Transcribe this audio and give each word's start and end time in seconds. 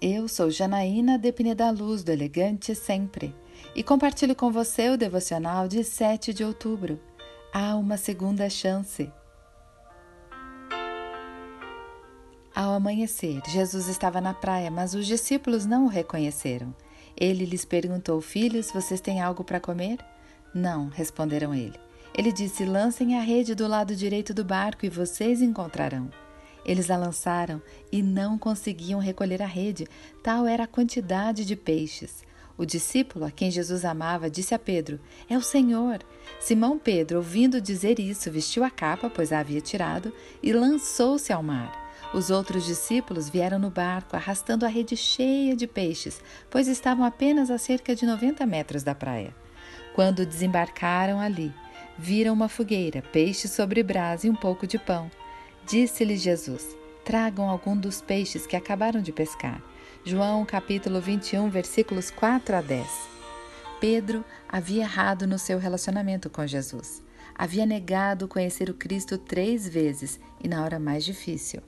Eu 0.00 0.28
sou 0.28 0.52
Janaína 0.52 1.18
de 1.18 1.32
Pineda 1.32 1.68
Luz, 1.72 2.04
do 2.04 2.12
Elegante 2.12 2.76
Sempre, 2.76 3.34
e 3.74 3.82
compartilho 3.82 4.36
com 4.36 4.52
você 4.52 4.88
o 4.88 4.96
devocional 4.96 5.66
de 5.66 5.82
7 5.82 6.32
de 6.32 6.44
outubro. 6.44 6.98
Há 7.52 7.74
uma 7.74 7.96
segunda 7.96 8.48
chance. 8.48 9.12
Ao 12.54 12.72
amanhecer, 12.72 13.42
Jesus 13.48 13.88
estava 13.88 14.20
na 14.20 14.32
praia, 14.32 14.70
mas 14.70 14.94
os 14.94 15.08
discípulos 15.08 15.66
não 15.66 15.86
o 15.86 15.88
reconheceram. 15.88 16.72
Ele 17.16 17.44
lhes 17.44 17.64
perguntou: 17.64 18.20
Filhos, 18.20 18.70
vocês 18.70 19.00
têm 19.00 19.20
algo 19.20 19.42
para 19.42 19.58
comer? 19.58 19.98
Não, 20.54 20.88
responderam 20.88 21.52
ele. 21.52 21.78
Ele 22.16 22.30
disse: 22.30 22.64
Lancem 22.64 23.18
a 23.18 23.22
rede 23.22 23.56
do 23.56 23.66
lado 23.66 23.96
direito 23.96 24.32
do 24.32 24.44
barco 24.44 24.86
e 24.86 24.88
vocês 24.88 25.42
encontrarão. 25.42 26.08
Eles 26.64 26.90
a 26.90 26.96
lançaram 26.96 27.62
e 27.90 28.02
não 28.02 28.38
conseguiam 28.38 29.00
recolher 29.00 29.42
a 29.42 29.46
rede, 29.46 29.86
tal 30.22 30.46
era 30.46 30.64
a 30.64 30.68
quantidade 30.68 31.44
de 31.44 31.56
peixes. 31.56 32.22
O 32.60 32.66
discípulo 32.66 33.24
a 33.24 33.30
quem 33.30 33.50
Jesus 33.50 33.86
amava 33.86 34.28
disse 34.28 34.54
a 34.54 34.58
Pedro: 34.58 35.00
É 35.28 35.38
o 35.38 35.42
Senhor. 35.42 36.00
Simão 36.38 36.78
Pedro, 36.78 37.16
ouvindo 37.16 37.60
dizer 37.60 37.98
isso, 37.98 38.30
vestiu 38.30 38.62
a 38.62 38.70
capa, 38.70 39.08
pois 39.08 39.32
a 39.32 39.38
havia 39.38 39.62
tirado, 39.62 40.12
e 40.42 40.52
lançou-se 40.52 41.32
ao 41.32 41.42
mar. 41.42 41.88
Os 42.12 42.28
outros 42.28 42.66
discípulos 42.66 43.30
vieram 43.30 43.58
no 43.58 43.70
barco, 43.70 44.14
arrastando 44.14 44.66
a 44.66 44.68
rede 44.68 44.96
cheia 44.96 45.56
de 45.56 45.66
peixes, 45.66 46.20
pois 46.50 46.68
estavam 46.68 47.04
apenas 47.04 47.50
a 47.50 47.56
cerca 47.56 47.94
de 47.94 48.04
90 48.04 48.44
metros 48.44 48.82
da 48.82 48.94
praia. 48.94 49.34
Quando 49.94 50.26
desembarcaram 50.26 51.18
ali, 51.18 51.54
viram 51.96 52.34
uma 52.34 52.48
fogueira, 52.48 53.00
peixe 53.00 53.48
sobre 53.48 53.82
brasa 53.82 54.26
e 54.26 54.30
um 54.30 54.34
pouco 54.34 54.66
de 54.66 54.78
pão. 54.78 55.10
Disse-lhe 55.70 56.16
Jesus: 56.16 56.76
Tragam 57.04 57.48
algum 57.48 57.76
dos 57.76 58.02
peixes 58.02 58.44
que 58.44 58.56
acabaram 58.56 59.00
de 59.00 59.12
pescar. 59.12 59.62
João 60.04 60.44
capítulo 60.44 61.00
21, 61.00 61.48
versículos 61.48 62.10
4 62.10 62.56
a 62.56 62.60
10. 62.60 62.88
Pedro 63.78 64.24
havia 64.48 64.82
errado 64.82 65.28
no 65.28 65.38
seu 65.38 65.60
relacionamento 65.60 66.28
com 66.28 66.44
Jesus. 66.44 67.04
Havia 67.36 67.64
negado 67.64 68.26
conhecer 68.26 68.68
o 68.68 68.74
Cristo 68.74 69.16
três 69.16 69.68
vezes 69.68 70.18
e 70.42 70.48
na 70.48 70.64
hora 70.64 70.80
mais 70.80 71.04
difícil. 71.04 71.62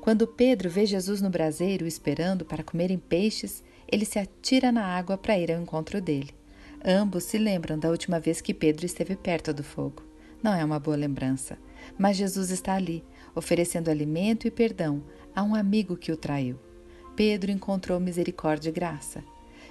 Quando 0.00 0.26
Pedro 0.26 0.70
vê 0.70 0.86
Jesus 0.86 1.20
no 1.20 1.28
braseiro 1.28 1.86
esperando 1.86 2.46
para 2.46 2.64
comerem 2.64 2.98
peixes, 2.98 3.62
ele 3.86 4.06
se 4.06 4.18
atira 4.18 4.72
na 4.72 4.86
água 4.86 5.18
para 5.18 5.38
ir 5.38 5.52
ao 5.52 5.60
encontro 5.60 6.00
dele. 6.00 6.34
Ambos 6.82 7.24
se 7.24 7.36
lembram 7.36 7.78
da 7.78 7.90
última 7.90 8.18
vez 8.18 8.40
que 8.40 8.54
Pedro 8.54 8.86
esteve 8.86 9.14
perto 9.14 9.52
do 9.52 9.62
fogo. 9.62 10.11
Não 10.42 10.52
é 10.52 10.64
uma 10.64 10.80
boa 10.80 10.96
lembrança, 10.96 11.56
mas 11.96 12.16
Jesus 12.16 12.50
está 12.50 12.74
ali, 12.74 13.04
oferecendo 13.34 13.90
alimento 13.90 14.46
e 14.46 14.50
perdão 14.50 15.02
a 15.34 15.42
um 15.42 15.54
amigo 15.54 15.96
que 15.96 16.10
o 16.10 16.16
traiu. 16.16 16.58
Pedro 17.14 17.50
encontrou 17.50 18.00
misericórdia 18.00 18.70
e 18.70 18.72
graça. 18.72 19.22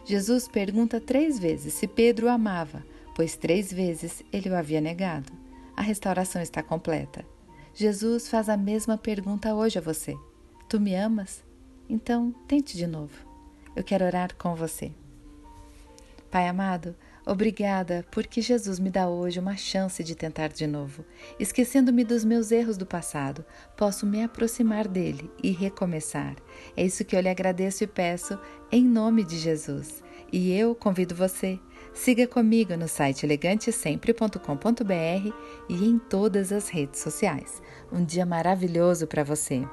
Jesus 0.05 0.47
pergunta 0.47 1.01
três 1.01 1.37
vezes 1.37 1.73
se 1.73 1.87
Pedro 1.87 2.27
o 2.27 2.29
amava, 2.29 2.85
pois 3.15 3.35
três 3.35 3.71
vezes 3.71 4.23
ele 4.31 4.49
o 4.49 4.55
havia 4.55 4.79
negado. 4.79 5.31
A 5.75 5.81
restauração 5.81 6.41
está 6.41 6.63
completa. 6.63 7.25
Jesus 7.73 8.27
faz 8.27 8.49
a 8.49 8.57
mesma 8.57 8.97
pergunta 8.97 9.53
hoje 9.53 9.77
a 9.77 9.81
você: 9.81 10.15
Tu 10.69 10.79
me 10.79 10.95
amas? 10.95 11.43
Então, 11.89 12.33
tente 12.47 12.77
de 12.77 12.87
novo. 12.87 13.13
Eu 13.75 13.83
quero 13.83 14.05
orar 14.05 14.35
com 14.35 14.55
você. 14.55 14.91
Pai 16.29 16.47
amado, 16.47 16.95
Obrigada, 17.25 18.05
porque 18.09 18.41
Jesus 18.41 18.79
me 18.79 18.89
dá 18.89 19.07
hoje 19.07 19.39
uma 19.39 19.55
chance 19.55 20.03
de 20.03 20.15
tentar 20.15 20.49
de 20.49 20.65
novo. 20.65 21.05
Esquecendo-me 21.39 22.03
dos 22.03 22.25
meus 22.25 22.51
erros 22.51 22.77
do 22.77 22.85
passado, 22.85 23.45
posso 23.77 24.07
me 24.07 24.23
aproximar 24.23 24.87
dele 24.87 25.29
e 25.41 25.51
recomeçar. 25.51 26.35
É 26.75 26.83
isso 26.83 27.05
que 27.05 27.15
eu 27.15 27.19
lhe 27.19 27.29
agradeço 27.29 27.83
e 27.83 27.87
peço 27.87 28.39
em 28.71 28.83
nome 28.83 29.23
de 29.23 29.37
Jesus. 29.37 30.03
E 30.33 30.51
eu 30.51 30.73
convido 30.73 31.13
você, 31.13 31.59
siga 31.93 32.25
comigo 32.25 32.75
no 32.75 32.87
site 32.87 33.25
elegantesempre.com.br 33.25 35.33
e 35.69 35.85
em 35.85 35.99
todas 35.99 36.51
as 36.51 36.69
redes 36.69 37.01
sociais. 37.01 37.61
Um 37.91 38.03
dia 38.03 38.25
maravilhoso 38.25 39.05
para 39.05 39.23
você. 39.23 39.63